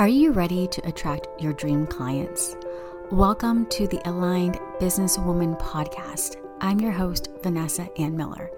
Are 0.00 0.08
you 0.08 0.32
ready 0.32 0.66
to 0.66 0.88
attract 0.88 1.28
your 1.38 1.52
dream 1.52 1.86
clients? 1.86 2.56
Welcome 3.10 3.66
to 3.66 3.86
the 3.86 4.00
Aligned 4.08 4.54
Businesswoman 4.78 5.60
Podcast. 5.60 6.36
I'm 6.62 6.80
your 6.80 6.90
host, 6.90 7.28
Vanessa 7.42 7.86
Ann 8.00 8.16
Miller. 8.16 8.50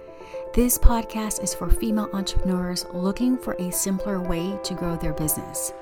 This 0.55 0.79
podcast 0.79 1.43
is 1.43 1.53
for 1.53 1.69
female 1.69 2.09
entrepreneurs 2.13 2.87
looking 2.93 3.37
for 3.37 3.55
a 3.55 3.73
simpler 3.73 4.21
way 4.21 4.57
to 4.63 4.75
grow 4.75 4.95
their 4.95 5.15
business. 5.15 5.73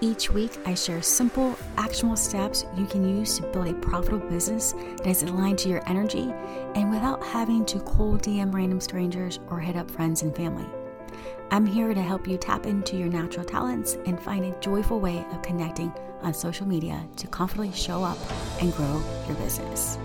Each 0.00 0.30
week, 0.30 0.52
I 0.64 0.72
share 0.72 1.02
simple, 1.02 1.58
actionable 1.76 2.16
steps 2.16 2.64
you 2.74 2.86
can 2.86 3.06
use 3.06 3.36
to 3.36 3.42
build 3.48 3.68
a 3.68 3.74
profitable 3.74 4.26
business 4.30 4.72
that 4.72 5.08
is 5.08 5.24
aligned 5.24 5.58
to 5.58 5.68
your 5.68 5.86
energy 5.90 6.32
and 6.74 6.90
without 6.90 7.22
having 7.22 7.66
to 7.66 7.80
cold 7.80 8.22
DM 8.22 8.54
random 8.54 8.80
strangers 8.80 9.40
or 9.50 9.60
hit 9.60 9.76
up 9.76 9.90
friends 9.90 10.22
and 10.22 10.34
family. 10.34 10.64
I'm 11.50 11.66
here 11.66 11.92
to 11.92 12.02
help 12.02 12.26
you 12.26 12.38
tap 12.38 12.66
into 12.66 12.96
your 12.96 13.08
natural 13.08 13.44
talents 13.44 13.98
and 14.06 14.20
find 14.20 14.44
a 14.44 14.60
joyful 14.60 15.00
way 15.00 15.24
of 15.32 15.42
connecting 15.42 15.92
on 16.22 16.32
social 16.32 16.66
media 16.66 17.06
to 17.16 17.26
confidently 17.26 17.76
show 17.76 18.02
up 18.02 18.18
and 18.60 18.74
grow 18.74 19.02
your 19.26 19.36
business. 19.36 19.98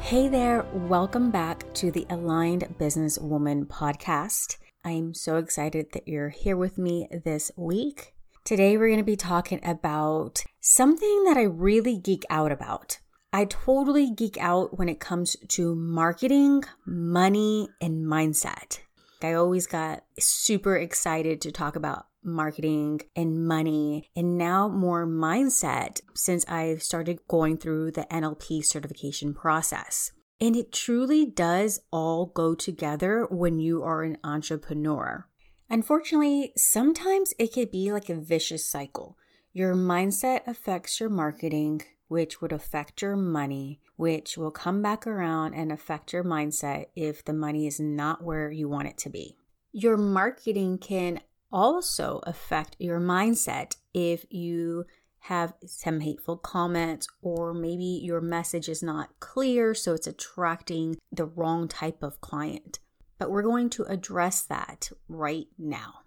Hey 0.00 0.28
there, 0.28 0.66
welcome 0.72 1.30
back 1.30 1.72
to 1.74 1.90
the 1.90 2.06
Aligned 2.10 2.76
Businesswoman 2.78 3.66
podcast. 3.66 4.58
I'm 4.84 5.14
so 5.14 5.38
excited 5.38 5.92
that 5.92 6.06
you're 6.06 6.28
here 6.28 6.58
with 6.58 6.76
me 6.76 7.08
this 7.24 7.50
week. 7.56 8.14
Today, 8.44 8.76
we're 8.76 8.88
going 8.88 8.98
to 8.98 9.04
be 9.04 9.16
talking 9.16 9.60
about 9.64 10.44
something 10.60 11.24
that 11.24 11.38
I 11.38 11.44
really 11.44 11.96
geek 11.96 12.24
out 12.28 12.52
about. 12.52 12.98
I 13.34 13.46
totally 13.46 14.12
geek 14.12 14.38
out 14.38 14.78
when 14.78 14.88
it 14.88 15.00
comes 15.00 15.34
to 15.48 15.74
marketing, 15.74 16.62
money, 16.86 17.68
and 17.80 18.06
mindset. 18.06 18.78
I 19.24 19.32
always 19.32 19.66
got 19.66 20.04
super 20.20 20.76
excited 20.76 21.40
to 21.40 21.50
talk 21.50 21.74
about 21.74 22.06
marketing 22.22 23.00
and 23.16 23.44
money 23.44 24.08
and 24.14 24.38
now 24.38 24.68
more 24.68 25.04
mindset 25.04 26.00
since 26.14 26.48
I've 26.48 26.80
started 26.84 27.26
going 27.26 27.56
through 27.56 27.90
the 27.90 28.06
NLP 28.08 28.64
certification 28.64 29.34
process. 29.34 30.12
And 30.40 30.54
it 30.54 30.70
truly 30.70 31.26
does 31.26 31.80
all 31.90 32.26
go 32.26 32.54
together 32.54 33.26
when 33.28 33.58
you 33.58 33.82
are 33.82 34.04
an 34.04 34.16
entrepreneur. 34.22 35.26
Unfortunately, 35.68 36.52
sometimes 36.56 37.34
it 37.40 37.52
could 37.52 37.72
be 37.72 37.90
like 37.90 38.08
a 38.08 38.14
vicious 38.14 38.64
cycle. 38.64 39.18
Your 39.52 39.74
mindset 39.74 40.46
affects 40.46 41.00
your 41.00 41.10
marketing, 41.10 41.82
which 42.14 42.40
would 42.40 42.52
affect 42.52 43.02
your 43.02 43.16
money, 43.16 43.80
which 43.96 44.38
will 44.38 44.52
come 44.52 44.80
back 44.80 45.04
around 45.04 45.52
and 45.52 45.72
affect 45.72 46.12
your 46.12 46.22
mindset 46.22 46.86
if 46.94 47.24
the 47.24 47.32
money 47.32 47.66
is 47.66 47.80
not 47.80 48.22
where 48.22 48.52
you 48.52 48.68
want 48.68 48.86
it 48.86 48.96
to 48.96 49.10
be. 49.10 49.36
Your 49.72 49.96
marketing 49.96 50.78
can 50.78 51.18
also 51.50 52.20
affect 52.22 52.76
your 52.78 53.00
mindset 53.00 53.74
if 53.92 54.24
you 54.30 54.86
have 55.22 55.54
some 55.66 55.98
hateful 55.98 56.36
comments 56.36 57.08
or 57.20 57.52
maybe 57.52 57.98
your 58.04 58.20
message 58.20 58.68
is 58.68 58.80
not 58.80 59.18
clear, 59.18 59.74
so 59.74 59.92
it's 59.92 60.06
attracting 60.06 60.96
the 61.10 61.26
wrong 61.26 61.66
type 61.66 62.00
of 62.00 62.20
client. 62.20 62.78
But 63.18 63.32
we're 63.32 63.42
going 63.42 63.70
to 63.70 63.82
address 63.88 64.42
that 64.42 64.92
right 65.08 65.48
now. 65.58 66.03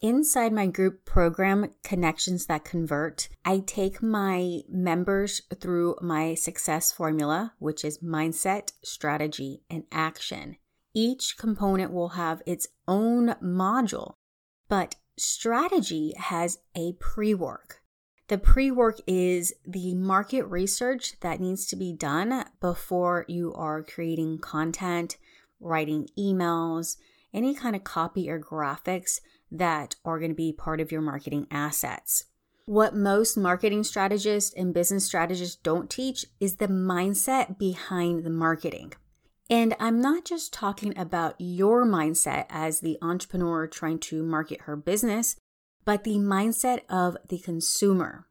Inside 0.00 0.52
my 0.52 0.68
group 0.68 1.04
program, 1.04 1.70
Connections 1.82 2.46
That 2.46 2.64
Convert, 2.64 3.28
I 3.44 3.58
take 3.58 4.00
my 4.00 4.60
members 4.68 5.42
through 5.58 5.96
my 6.00 6.34
success 6.34 6.92
formula, 6.92 7.54
which 7.58 7.84
is 7.84 7.98
mindset, 7.98 8.70
strategy, 8.84 9.62
and 9.68 9.82
action. 9.90 10.54
Each 10.94 11.36
component 11.36 11.92
will 11.92 12.10
have 12.10 12.42
its 12.46 12.68
own 12.86 13.34
module, 13.42 14.14
but 14.68 14.94
strategy 15.16 16.14
has 16.16 16.58
a 16.76 16.92
pre 17.00 17.34
work. 17.34 17.80
The 18.28 18.38
pre 18.38 18.70
work 18.70 19.00
is 19.08 19.52
the 19.66 19.96
market 19.96 20.44
research 20.44 21.18
that 21.22 21.40
needs 21.40 21.66
to 21.66 21.76
be 21.76 21.92
done 21.92 22.44
before 22.60 23.24
you 23.26 23.52
are 23.54 23.82
creating 23.82 24.38
content, 24.38 25.16
writing 25.58 26.06
emails, 26.16 26.98
any 27.34 27.52
kind 27.52 27.74
of 27.74 27.82
copy 27.82 28.30
or 28.30 28.38
graphics 28.38 29.20
that 29.50 29.96
are 30.04 30.18
going 30.18 30.30
to 30.30 30.34
be 30.34 30.52
part 30.52 30.80
of 30.80 30.92
your 30.92 31.00
marketing 31.00 31.46
assets. 31.50 32.24
What 32.66 32.94
most 32.94 33.36
marketing 33.36 33.84
strategists 33.84 34.52
and 34.54 34.74
business 34.74 35.06
strategists 35.06 35.56
don't 35.56 35.88
teach 35.88 36.26
is 36.38 36.56
the 36.56 36.68
mindset 36.68 37.58
behind 37.58 38.24
the 38.24 38.30
marketing. 38.30 38.92
And 39.48 39.74
I'm 39.80 40.02
not 40.02 40.26
just 40.26 40.52
talking 40.52 40.96
about 40.98 41.34
your 41.38 41.86
mindset 41.86 42.44
as 42.50 42.80
the 42.80 42.98
entrepreneur 43.00 43.66
trying 43.66 43.98
to 44.00 44.22
market 44.22 44.62
her 44.62 44.76
business, 44.76 45.36
but 45.86 46.04
the 46.04 46.16
mindset 46.16 46.80
of 46.90 47.16
the 47.28 47.38
consumer. 47.38 48.26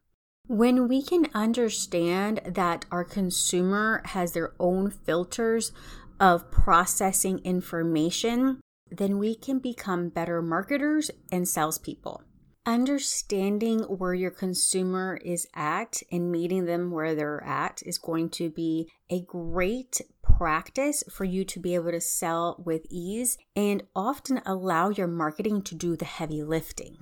When 0.45 0.88
we 0.88 1.01
can 1.01 1.28
understand 1.34 2.41
that 2.45 2.85
our 2.91 3.03
consumer 3.03 4.03
has 4.05 4.34
their 4.34 4.53
own 4.59 4.91
filters 4.91 5.72
of 6.19 6.51
processing 6.51 7.39
information, 7.39 8.61
then 8.92 9.18
we 9.18 9.36
can 9.36 9.59
become 9.59 10.09
better 10.09 10.42
marketers 10.42 11.12
and 11.31 11.48
salespeople. 11.48 12.24
Understanding 12.66 13.80
where 13.84 14.14
your 14.14 14.31
consumer 14.31 15.18
is 15.24 15.48
at 15.56 16.02
and 16.12 16.31
meeting 16.31 16.66
them 16.66 16.92
where 16.92 17.16
they're 17.16 17.44
at 17.44 17.81
is 17.86 17.97
going 17.97 18.30
to 18.31 18.50
be 18.50 18.90
a 19.09 19.22
great 19.22 20.02
practice 20.22 21.02
for 21.09 21.24
you 21.24 21.46
to 21.46 21.62
be 21.62 21.76
able 21.76 21.92
to 21.92 22.02
sell 22.02 22.62
with 22.66 22.86
ease 22.90 23.38
and 23.56 23.84
often 23.96 24.42
allow 24.46 24.90
your 24.90 25.08
marketing 25.08 25.62
to 25.62 25.76
do 25.76 25.96
the 25.96 26.03
heavy 26.03 26.44
lifting. 26.44 26.97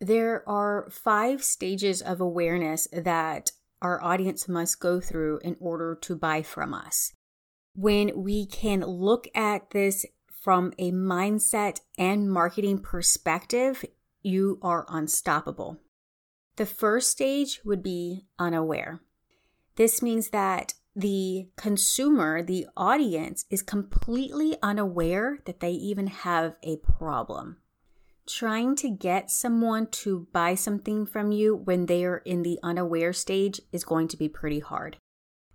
There 0.00 0.48
are 0.48 0.88
five 0.90 1.42
stages 1.42 2.00
of 2.00 2.20
awareness 2.20 2.86
that 2.92 3.50
our 3.82 4.02
audience 4.02 4.48
must 4.48 4.78
go 4.78 5.00
through 5.00 5.40
in 5.42 5.56
order 5.58 5.96
to 6.02 6.14
buy 6.14 6.42
from 6.42 6.72
us. 6.72 7.12
When 7.74 8.22
we 8.22 8.46
can 8.46 8.80
look 8.80 9.26
at 9.34 9.70
this 9.70 10.06
from 10.48 10.72
a 10.78 10.90
mindset 10.90 11.80
and 11.98 12.32
marketing 12.32 12.78
perspective, 12.78 13.84
you 14.22 14.58
are 14.62 14.86
unstoppable. 14.88 15.76
The 16.56 16.64
first 16.64 17.10
stage 17.10 17.60
would 17.66 17.82
be 17.82 18.24
unaware. 18.38 19.02
This 19.76 20.00
means 20.00 20.30
that 20.30 20.72
the 20.96 21.50
consumer, 21.58 22.42
the 22.42 22.66
audience, 22.78 23.44
is 23.50 23.60
completely 23.60 24.56
unaware 24.62 25.40
that 25.44 25.60
they 25.60 25.72
even 25.72 26.06
have 26.06 26.54
a 26.62 26.78
problem. 26.78 27.58
Trying 28.26 28.74
to 28.76 28.88
get 28.88 29.30
someone 29.30 29.88
to 30.00 30.28
buy 30.32 30.54
something 30.54 31.04
from 31.04 31.30
you 31.30 31.54
when 31.56 31.84
they 31.84 32.06
are 32.06 32.22
in 32.24 32.42
the 32.42 32.58
unaware 32.62 33.12
stage 33.12 33.60
is 33.70 33.84
going 33.84 34.08
to 34.08 34.16
be 34.16 34.30
pretty 34.30 34.60
hard. 34.60 34.96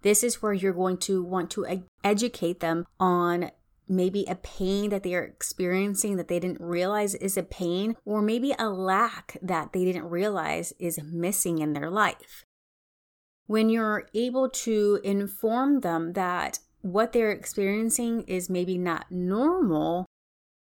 This 0.04 0.24
is 0.24 0.40
where 0.40 0.54
you're 0.54 0.72
going 0.72 0.98
to 0.98 1.24
want 1.24 1.50
to 1.52 1.84
educate 2.04 2.60
them 2.60 2.86
on 3.00 3.50
maybe 3.96 4.26
a 4.26 4.36
pain 4.36 4.90
that 4.90 5.04
they 5.04 5.14
are 5.16 5.24
experiencing 5.24 6.18
that 6.18 6.28
they 6.28 6.40
didn't 6.40 6.62
realize 6.62 7.16
is 7.16 7.38
a 7.38 7.44
pain, 7.44 7.96
or 8.06 8.22
maybe 8.22 8.54
a 8.58 8.70
lack 8.70 9.38
that 9.42 9.74
they 9.74 9.86
didn't 9.86 10.10
realize 10.10 10.74
is 10.80 11.02
missing 11.04 11.60
in 11.60 11.74
their 11.74 11.90
life. 11.90 12.46
When 13.46 13.70
you're 13.70 14.08
able 14.14 14.50
to 14.50 15.00
inform 15.04 15.82
them 15.82 16.14
that 16.14 16.60
what 16.82 17.14
they're 17.14 17.32
experiencing 17.32 18.24
is 18.24 18.50
maybe 18.50 18.78
not 18.78 19.12
normal, 19.12 20.06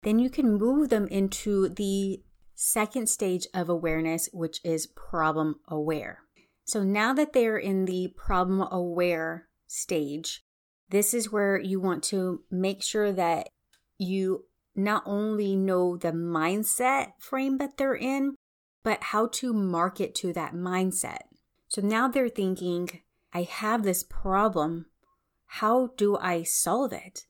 then 0.02 0.18
you 0.18 0.30
can 0.30 0.58
move 0.58 0.88
them 0.88 1.06
into 1.08 1.68
the 1.68 2.22
second 2.54 3.08
stage 3.08 3.46
of 3.54 3.68
awareness, 3.68 4.28
which 4.32 4.60
is 4.64 4.86
problem 4.86 5.56
aware. 5.68 6.20
So 6.64 6.82
now 6.82 7.12
that 7.14 7.32
they're 7.32 7.58
in 7.58 7.86
the 7.86 8.12
problem 8.16 8.66
aware 8.70 9.48
stage, 9.66 10.44
this 10.92 11.14
is 11.14 11.32
where 11.32 11.58
you 11.58 11.80
want 11.80 12.04
to 12.04 12.42
make 12.50 12.82
sure 12.82 13.12
that 13.12 13.48
you 13.96 14.44
not 14.76 15.02
only 15.06 15.56
know 15.56 15.96
the 15.96 16.12
mindset 16.12 17.12
frame 17.18 17.56
that 17.58 17.78
they're 17.78 17.94
in, 17.94 18.34
but 18.82 19.02
how 19.02 19.26
to 19.26 19.54
market 19.54 20.14
to 20.14 20.34
that 20.34 20.52
mindset. 20.52 21.20
So 21.68 21.80
now 21.80 22.08
they're 22.08 22.28
thinking, 22.28 23.00
I 23.32 23.42
have 23.44 23.84
this 23.84 24.02
problem. 24.02 24.86
How 25.46 25.92
do 25.96 26.18
I 26.18 26.42
solve 26.42 26.92
it? 26.92 27.24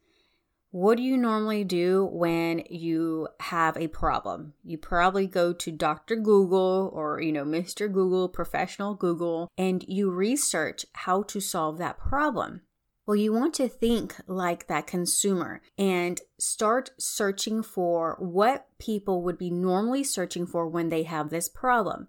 What 0.72 0.96
do 0.96 1.04
you 1.04 1.16
normally 1.16 1.62
do 1.62 2.08
when 2.10 2.64
you 2.68 3.28
have 3.38 3.76
a 3.76 3.86
problem? 3.88 4.54
You 4.64 4.76
probably 4.76 5.28
go 5.28 5.52
to 5.52 5.70
Dr. 5.70 6.16
Google 6.16 6.90
or, 6.92 7.20
you 7.20 7.30
know, 7.30 7.44
Mr. 7.44 7.92
Google, 7.92 8.28
professional 8.28 8.94
Google, 8.94 9.48
and 9.56 9.84
you 9.86 10.10
research 10.10 10.84
how 10.94 11.22
to 11.24 11.40
solve 11.40 11.78
that 11.78 11.98
problem. 11.98 12.62
Well, 13.06 13.16
you 13.16 13.32
want 13.32 13.54
to 13.54 13.68
think 13.68 14.14
like 14.28 14.68
that 14.68 14.86
consumer 14.86 15.60
and 15.76 16.20
start 16.38 16.90
searching 16.98 17.62
for 17.62 18.16
what 18.20 18.68
people 18.78 19.22
would 19.22 19.38
be 19.38 19.50
normally 19.50 20.04
searching 20.04 20.46
for 20.46 20.68
when 20.68 20.88
they 20.88 21.02
have 21.02 21.30
this 21.30 21.48
problem. 21.48 22.08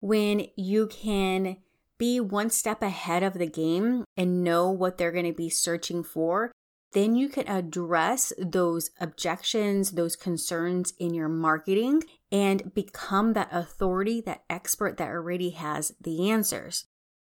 When 0.00 0.48
you 0.56 0.88
can 0.88 1.58
be 1.96 2.18
one 2.18 2.50
step 2.50 2.82
ahead 2.82 3.22
of 3.22 3.34
the 3.34 3.46
game 3.46 4.04
and 4.16 4.42
know 4.42 4.68
what 4.68 4.98
they're 4.98 5.12
going 5.12 5.26
to 5.26 5.32
be 5.32 5.48
searching 5.48 6.02
for, 6.02 6.50
then 6.92 7.14
you 7.14 7.28
can 7.28 7.46
address 7.48 8.32
those 8.36 8.90
objections, 9.00 9.92
those 9.92 10.16
concerns 10.16 10.92
in 10.98 11.14
your 11.14 11.28
marketing 11.28 12.02
and 12.32 12.74
become 12.74 13.34
that 13.34 13.48
authority, 13.52 14.20
that 14.22 14.42
expert 14.50 14.96
that 14.96 15.08
already 15.08 15.50
has 15.50 15.92
the 16.00 16.30
answers. 16.30 16.86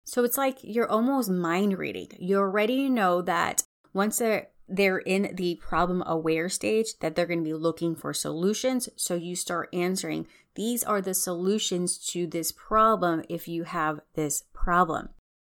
So 0.08 0.24
it's 0.24 0.38
like 0.38 0.60
you're 0.62 0.90
almost 0.90 1.30
mind 1.30 1.78
reading. 1.78 2.08
You 2.18 2.38
already 2.38 2.90
know 2.90 3.22
that 3.24 3.64
once 3.94 4.20
they're 4.20 4.48
they're 4.70 5.00
in 5.00 5.34
the 5.36 5.56
problem 5.56 6.04
aware 6.06 6.50
stage 6.50 6.98
that 7.00 7.16
they're 7.16 7.26
going 7.26 7.40
to 7.40 7.46
be 7.46 7.54
looking 7.54 7.96
for 7.96 8.14
solutions. 8.14 8.90
So 8.96 9.16
you 9.16 9.36
start 9.36 9.70
answering, 9.74 10.28
these 10.56 10.84
are 10.84 11.02
the 11.02 11.14
solutions 11.14 11.98
to 12.10 12.28
this 12.28 12.52
problem 12.52 13.24
if 13.30 13.48
you 13.48 13.64
have 13.64 14.02
this 14.16 14.44
problem. 14.54 15.10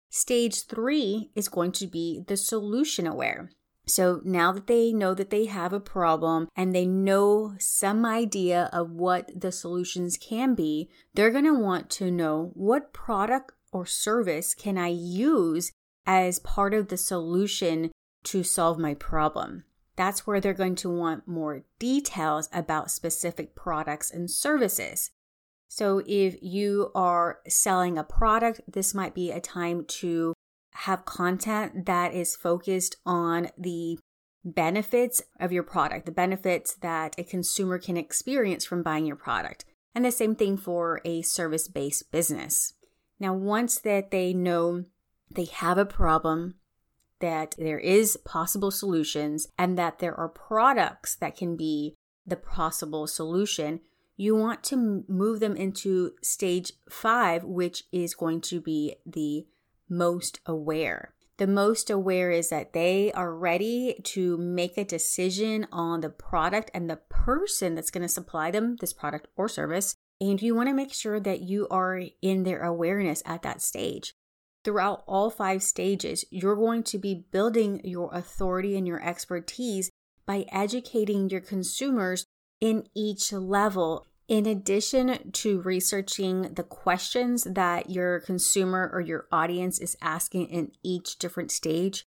Stage 0.10 0.66
three 0.66 1.32
is 1.36 1.50
going 1.50 1.72
to 1.74 1.88
be 1.88 2.24
the 2.26 2.38
solution 2.38 3.06
aware. 3.08 3.52
So 3.86 4.22
now 4.24 4.52
that 4.54 4.68
they 4.68 4.94
know 4.94 5.14
that 5.14 5.30
they 5.30 5.46
have 5.46 5.74
a 5.74 5.80
problem 5.80 6.48
and 6.56 6.74
they 6.74 6.86
know 6.86 7.56
some 7.60 8.06
idea 8.06 8.70
of 8.72 8.92
what 8.92 9.30
the 9.36 9.52
solutions 9.52 10.18
can 10.18 10.56
be, 10.56 10.90
they're 11.14 11.32
going 11.32 11.46
to 11.46 11.54
want 11.54 11.90
to 11.92 12.12
know 12.12 12.52
what 12.54 12.94
product 12.94 13.54
or 13.72 13.86
service 13.86 14.54
can 14.54 14.78
I 14.78 14.88
use 14.88 15.72
as 16.06 16.40
part 16.40 16.74
of 16.74 16.88
the 16.88 16.98
solution 16.98 17.92
to 18.24 18.44
solve 18.44 18.78
my 18.78 18.94
problem. 18.94 19.64
That's 19.96 20.26
where 20.26 20.40
they're 20.40 20.54
going 20.54 20.76
to 20.76 20.90
want 20.90 21.28
more 21.28 21.64
details 21.80 22.50
about 22.54 22.92
specific 22.92 23.56
products 23.56 24.12
and 24.12 24.30
services. 24.30 25.12
So, 25.68 26.02
if 26.06 26.36
you 26.42 26.92
are 26.96 27.40
selling 27.48 27.98
a 27.98 28.04
product, 28.04 28.62
this 28.68 28.94
might 28.94 29.14
be 29.14 29.32
a 29.32 29.40
time 29.40 29.86
to 30.00 30.34
have 30.74 31.06
content 31.06 31.86
that 31.86 32.14
is 32.14 32.36
focused 32.36 32.96
on 33.06 33.50
the 33.58 34.00
benefits 34.44 35.22
of 35.40 35.52
your 35.52 35.64
product, 35.64 36.06
the 36.06 36.12
benefits 36.12 36.74
that 36.76 37.16
a 37.18 37.24
consumer 37.24 37.78
can 37.78 37.96
experience 37.96 38.66
from 38.66 38.84
buying 38.84 39.06
your 39.06 39.16
product. 39.16 39.66
And 39.94 40.04
the 40.04 40.12
same 40.12 40.36
thing 40.36 40.58
for 40.58 41.02
a 41.06 41.22
service 41.22 41.68
based 41.68 42.12
business. 42.12 42.74
Now, 43.22 43.36
once 43.36 43.78
that 43.82 44.10
they 44.10 44.34
know 44.34 44.86
they 45.30 45.46
have 45.46 45.78
a 45.78 45.86
problem, 45.86 46.56
that 47.20 47.54
there 47.56 47.78
is 47.78 48.18
possible 48.26 48.72
solutions, 48.72 49.48
and 49.60 49.78
that 49.78 50.00
there 50.00 50.16
are 50.16 50.28
products 50.28 51.16
that 51.18 51.38
can 51.38 51.56
be 51.56 51.94
the 52.26 52.36
possible 52.36 53.06
solution, 53.06 53.82
you 54.18 54.36
want 54.36 54.64
to 54.64 55.06
move 55.08 55.40
them 55.40 55.56
into 55.56 56.14
stage 56.24 56.74
five, 56.90 57.44
which 57.44 57.84
is 57.92 58.16
going 58.16 58.42
to 58.42 58.60
be 58.60 58.96
the 59.06 59.46
most 59.88 60.40
aware. 60.48 61.14
The 61.38 61.46
most 61.46 61.92
aware 61.92 62.32
is 62.32 62.50
that 62.50 62.74
they 62.74 63.12
are 63.14 63.36
ready 63.36 64.02
to 64.04 64.36
make 64.38 64.80
a 64.80 64.84
decision 64.84 65.68
on 65.72 66.02
the 66.02 66.10
product 66.10 66.72
and 66.74 66.90
the 66.90 67.02
person 67.10 67.76
that's 67.76 67.92
going 67.92 68.02
to 68.02 68.08
supply 68.08 68.50
them 68.50 68.78
this 68.80 68.94
product 68.94 69.28
or 69.36 69.48
service. 69.48 69.96
And 70.22 70.42
you 70.42 70.56
want 70.56 70.70
to 70.70 70.74
make 70.74 70.94
sure 70.94 71.20
that 71.20 71.42
you 71.42 71.68
are 71.70 72.04
in 72.22 72.44
their 72.44 72.62
awareness 72.62 73.22
at 73.26 73.42
that 73.42 73.62
stage. 73.62 74.14
Throughout 74.64 75.04
all 75.08 75.32
five 75.32 75.64
stages, 75.64 76.24
you're 76.30 76.56
going 76.56 76.84
to 76.84 77.00
be 77.00 77.26
building 77.32 77.82
your 77.84 78.14
authority 78.14 78.78
and 78.78 78.88
your 78.88 79.04
expertise 79.04 79.90
by 80.28 80.46
educating 80.52 81.30
your 81.30 81.42
consumers 81.42 82.26
in 82.62 82.88
each 82.94 83.34
level 83.34 84.08
in 84.32 84.46
addition 84.46 85.32
to 85.34 85.60
researching 85.60 86.54
the 86.54 86.64
questions 86.64 87.44
that 87.44 87.90
your 87.90 88.22
consumer 88.22 88.90
or 88.94 89.02
your 89.02 89.28
audience 89.30 89.78
is 89.78 89.98
asking 90.02 90.48
in 90.48 90.72
each 90.84 91.18
different 91.18 91.52
stage, 91.52 92.06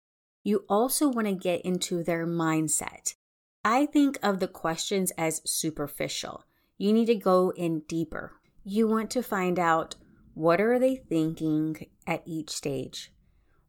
you 0.43 0.64
also 0.67 1.08
want 1.08 1.26
to 1.26 1.35
get 1.35 1.61
into 1.61 2.03
their 2.03 2.26
mindset. 2.26 3.17
I 3.62 3.85
think 3.85 4.19
of 4.23 4.41
the 4.41 4.49
questions 4.49 5.11
as 5.19 5.43
superficial. 5.44 6.44
You 6.78 6.93
need 6.93 7.06
to 7.06 7.14
go 7.14 7.52
in 7.56 7.81
deeper. 7.88 8.32
You 8.64 8.87
want 8.87 9.11
to 9.12 9.23
find 9.23 9.58
out 9.58 9.96
what 10.34 10.61
are 10.61 10.78
they 10.78 10.96
thinking 10.96 11.87
at 12.06 12.23
each 12.26 12.50
stage? 12.50 13.12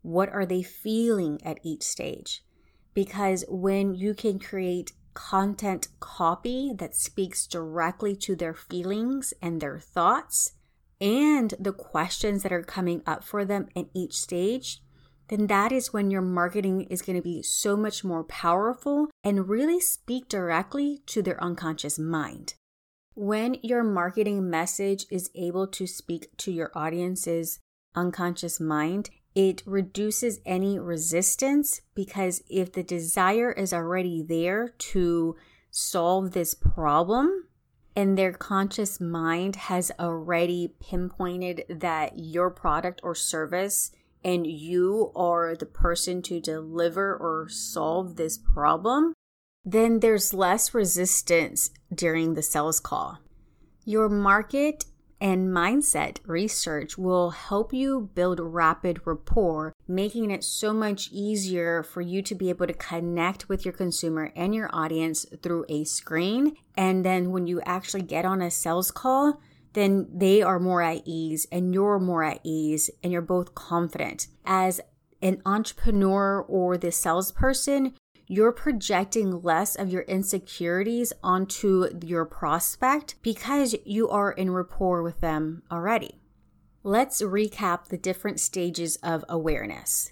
What 0.02 0.30
are 0.30 0.46
they 0.46 0.62
feeling 0.62 1.40
at 1.46 1.60
each 1.64 1.84
stage? 1.84 2.44
Because 2.94 3.46
when 3.48 3.96
you 3.96 4.14
can 4.14 4.40
create 4.40 4.92
content 5.14 5.88
copy 6.00 6.74
that 6.76 6.96
speaks 6.96 7.48
directly 7.48 8.16
to 8.16 8.36
their 8.36 8.54
feelings 8.54 9.34
and 9.42 9.62
their 9.62 9.80
thoughts 9.80 10.52
and 11.00 11.54
the 11.60 11.74
questions 11.74 12.44
that 12.44 12.52
are 12.52 12.64
coming 12.64 13.02
up 13.08 13.24
for 13.24 13.46
them 13.46 13.68
in 13.74 13.90
each 13.94 14.20
stage, 14.20 14.82
then 15.30 15.48
that 15.48 15.72
is 15.72 15.94
when 15.94 16.12
your 16.12 16.22
marketing 16.22 16.82
is 16.90 17.02
going 17.02 17.16
to 17.16 17.24
be 17.24 17.42
so 17.42 17.78
much 17.78 18.04
more 18.04 18.24
powerful 18.24 19.08
and 19.24 19.48
really 19.48 19.80
speak 19.80 20.28
directly 20.28 21.02
to 21.06 21.22
their 21.22 21.42
unconscious 21.42 21.98
mind. 21.98 22.56
When 23.20 23.58
your 23.64 23.84
marketing 23.84 24.48
message 24.48 25.08
is 25.10 25.32
able 25.34 25.66
to 25.70 25.88
speak 25.88 26.38
to 26.38 26.52
your 26.52 26.70
audience's 26.76 27.58
unconscious 27.96 28.60
mind, 28.60 29.10
it 29.34 29.64
reduces 29.66 30.40
any 30.46 30.78
resistance 30.78 31.82
because 31.96 32.44
if 32.48 32.72
the 32.72 32.84
desire 32.84 33.52
is 33.52 33.74
already 33.74 34.22
there 34.22 34.76
to 34.92 35.36
solve 35.72 36.34
this 36.34 36.54
problem, 36.54 37.46
and 37.96 38.16
their 38.16 38.34
conscious 38.34 39.02
mind 39.02 39.56
has 39.56 39.92
already 40.00 40.76
pinpointed 40.80 41.64
that 41.70 42.20
your 42.20 42.52
product 42.52 43.02
or 43.02 43.16
service 43.16 43.92
and 44.24 44.46
you 44.46 45.12
are 45.16 45.56
the 45.56 45.66
person 45.66 46.22
to 46.22 46.40
deliver 46.40 47.16
or 47.16 47.50
solve 47.50 48.16
this 48.16 48.38
problem, 48.38 49.16
then 49.68 50.00
there's 50.00 50.34
less 50.34 50.74
resistance 50.74 51.72
during 51.94 52.36
the 52.36 52.42
sales 52.42 52.80
call. 52.80 53.20
Your 53.84 54.08
market 54.08 54.86
and 55.20 55.50
mindset 55.50 56.20
research 56.26 56.98
will 56.98 57.32
help 57.32 57.74
you 57.74 58.10
build 58.16 58.40
rapid 58.40 59.02
rapport, 59.04 59.74
making 59.86 60.32
it 60.32 60.46
so 60.46 60.72
much 60.72 61.10
easier 61.12 61.84
for 61.84 62.00
you 62.00 62.22
to 62.22 62.34
be 62.34 62.48
able 62.50 62.66
to 62.66 62.74
connect 62.74 63.50
with 63.50 63.66
your 63.66 63.74
consumer 63.74 64.32
and 64.38 64.56
your 64.56 64.70
audience 64.72 65.26
through 65.44 65.66
a 65.68 65.84
screen. 65.84 66.56
And 66.78 67.04
then 67.04 67.32
when 67.32 67.46
you 67.46 67.60
actually 67.66 68.04
get 68.04 68.24
on 68.24 68.42
a 68.42 68.50
sales 68.50 68.90
call, 68.90 69.42
then 69.74 70.08
they 70.14 70.42
are 70.42 70.60
more 70.60 70.82
at 70.82 71.02
ease 71.04 71.46
and 71.52 71.74
you're 71.74 72.00
more 72.00 72.24
at 72.24 72.40
ease 72.44 72.90
and 73.04 73.12
you're 73.12 73.22
both 73.22 73.54
confident. 73.54 74.28
As 74.46 74.80
an 75.22 75.42
entrepreneur 75.46 76.42
or 76.42 76.78
the 76.78 76.92
salesperson, 76.92 77.94
you're 78.30 78.52
projecting 78.52 79.42
less 79.42 79.76
of 79.76 79.90
your 79.90 80.02
insecurities 80.02 81.14
onto 81.24 81.88
your 82.04 82.26
prospect 82.26 83.16
because 83.22 83.74
you 83.86 84.10
are 84.10 84.32
in 84.32 84.52
rapport 84.52 85.02
with 85.02 85.22
them 85.22 85.64
already. 85.72 86.20
Let's 86.84 87.22
recap 87.22 87.86
the 87.86 87.98
different 87.98 88.42
stages 88.42 88.98
of 88.98 89.24
awareness. 89.30 90.12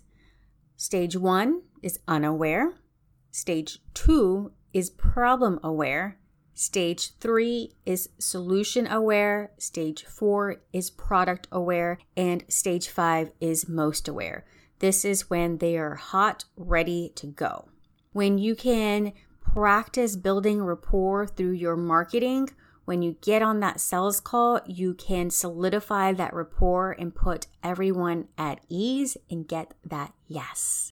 Stage 0.77 1.17
one 1.17 1.63
is 1.84 2.00
unaware. 2.07 2.75
Stage 3.31 3.79
two 3.93 4.53
is 4.74 4.89
problem 4.89 5.60
aware. 5.62 6.17
Stage 6.53 7.17
three 7.19 7.74
is 7.86 8.10
solution 8.17 8.88
aware. 8.88 9.51
Stage 9.57 10.05
four 10.05 10.62
is 10.72 10.89
product 10.89 11.50
aware. 11.51 12.00
And 12.15 12.45
stage 12.48 12.88
five 12.88 13.31
is 13.41 13.67
most 13.67 14.07
aware. 14.07 14.45
This 14.79 15.03
is 15.03 15.29
when 15.29 15.57
they 15.57 15.77
are 15.77 15.95
hot, 15.95 16.45
ready 16.55 17.12
to 17.15 17.27
go 17.27 17.67
when 18.15 18.38
you 18.38 18.55
can 18.55 19.12
practice 19.41 20.15
building 20.15 20.63
rapport 20.63 21.27
through 21.27 21.51
your 21.51 21.75
marketing, 21.75 22.50
when 22.86 23.01
you 23.01 23.17
get 23.19 23.41
on 23.41 23.60
that 23.60 23.81
sales 23.81 24.22
call, 24.22 24.62
you 24.65 24.93
can 24.93 25.29
solidify 25.29 26.13
that 26.13 26.34
rapport 26.34 26.93
and 26.93 27.13
put 27.13 27.48
everyone 27.62 28.29
at 28.38 28.62
ease 28.69 29.17
and 29.29 29.45
get 29.45 29.74
that 29.84 30.13
yes. 30.27 30.89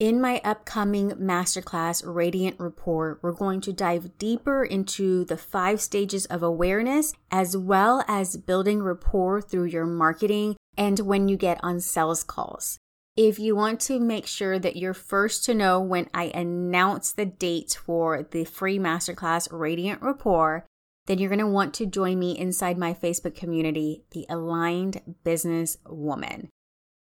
In 0.00 0.20
my 0.20 0.40
upcoming 0.42 1.10
masterclass, 1.12 2.02
Radiant 2.04 2.58
Rapport, 2.58 3.20
we're 3.22 3.30
going 3.30 3.60
to 3.60 3.72
dive 3.72 4.18
deeper 4.18 4.64
into 4.64 5.24
the 5.26 5.36
five 5.36 5.80
stages 5.80 6.26
of 6.26 6.42
awareness 6.42 7.12
as 7.30 7.56
well 7.56 8.04
as 8.08 8.36
building 8.36 8.82
rapport 8.82 9.40
through 9.40 9.66
your 9.66 9.86
marketing 9.86 10.56
and 10.76 10.98
when 10.98 11.28
you 11.28 11.36
get 11.36 11.60
on 11.62 11.78
sales 11.78 12.24
calls. 12.24 12.80
If 13.18 13.40
you 13.40 13.56
want 13.56 13.80
to 13.80 13.98
make 13.98 14.28
sure 14.28 14.60
that 14.60 14.76
you're 14.76 14.94
first 14.94 15.44
to 15.46 15.52
know 15.52 15.80
when 15.80 16.08
I 16.14 16.26
announce 16.26 17.10
the 17.10 17.26
date 17.26 17.76
for 17.84 18.22
the 18.22 18.44
free 18.44 18.78
masterclass 18.78 19.48
Radiant 19.50 20.00
Rapport, 20.02 20.64
then 21.08 21.18
you're 21.18 21.28
going 21.28 21.40
to 21.40 21.46
want 21.48 21.74
to 21.74 21.86
join 21.86 22.20
me 22.20 22.38
inside 22.38 22.78
my 22.78 22.94
Facebook 22.94 23.34
community, 23.34 24.04
The 24.12 24.24
Aligned 24.30 25.16
Business 25.24 25.78
Woman. 25.84 26.48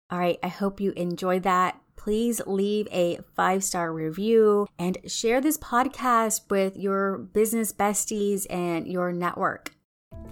All 0.09 0.17
right, 0.17 0.39
I 0.41 0.47
hope 0.47 0.81
you 0.81 0.93
enjoyed 0.93 1.43
that. 1.43 1.79
Please 1.95 2.41
leave 2.47 2.87
a 2.91 3.19
five 3.35 3.63
star 3.63 3.93
review 3.93 4.65
and 4.79 4.97
share 5.05 5.39
this 5.39 5.59
podcast 5.59 6.49
with 6.49 6.75
your 6.75 7.19
business 7.19 7.71
besties 7.71 8.47
and 8.49 8.87
your 8.87 9.13
network. 9.13 9.75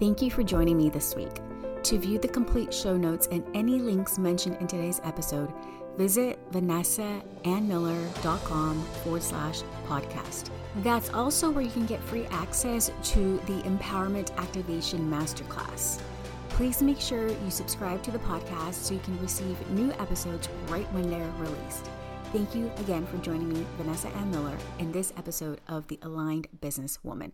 Thank 0.00 0.22
you 0.22 0.30
for 0.32 0.42
joining 0.42 0.76
me 0.76 0.90
this 0.90 1.14
week. 1.14 1.38
To 1.88 1.98
view 1.98 2.18
the 2.18 2.28
complete 2.28 2.74
show 2.74 2.98
notes 2.98 3.28
and 3.32 3.42
any 3.54 3.78
links 3.78 4.18
mentioned 4.18 4.58
in 4.60 4.66
today's 4.66 5.00
episode, 5.04 5.50
visit 5.96 6.38
vanessaannmiller.com 6.52 8.82
forward 9.02 9.22
slash 9.22 9.62
podcast. 9.86 10.50
That's 10.82 11.08
also 11.14 11.50
where 11.50 11.64
you 11.64 11.70
can 11.70 11.86
get 11.86 12.02
free 12.02 12.26
access 12.26 12.90
to 13.04 13.38
the 13.46 13.62
Empowerment 13.62 14.36
Activation 14.36 15.10
Masterclass. 15.10 15.98
Please 16.50 16.82
make 16.82 17.00
sure 17.00 17.28
you 17.28 17.50
subscribe 17.50 18.02
to 18.02 18.10
the 18.10 18.18
podcast 18.18 18.74
so 18.74 18.92
you 18.92 19.00
can 19.00 19.18
receive 19.22 19.56
new 19.70 19.90
episodes 19.92 20.46
right 20.68 20.92
when 20.92 21.08
they're 21.08 21.32
released. 21.38 21.88
Thank 22.34 22.54
you 22.54 22.70
again 22.80 23.06
for 23.06 23.16
joining 23.16 23.48
me, 23.48 23.64
Vanessa 23.78 24.08
Ann 24.08 24.30
Miller, 24.30 24.58
in 24.78 24.92
this 24.92 25.14
episode 25.16 25.62
of 25.66 25.88
The 25.88 25.98
Aligned 26.02 26.48
Business 26.60 27.02
Woman. 27.02 27.32